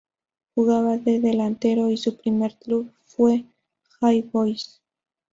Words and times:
Jugaba 0.55 0.97
de 0.97 1.19
delantero 1.19 1.91
y 1.91 1.97
su 1.97 2.17
primer 2.17 2.55
club 2.55 2.91
fue 3.05 3.43
All 3.99 4.23
Boys. 4.33 4.81